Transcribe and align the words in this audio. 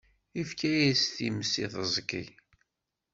Ifka-yas 0.41 1.03
times 1.15 1.53
i 1.63 1.65
teẓgi. 1.73 2.23